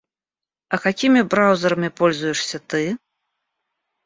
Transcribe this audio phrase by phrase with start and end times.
[0.69, 2.97] А какими браузерами пользуешься ты?